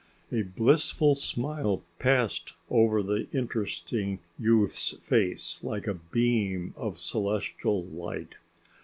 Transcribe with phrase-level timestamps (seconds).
[0.31, 8.37] A blissful smile passed over the interesting youth's face like a beam of celestial light.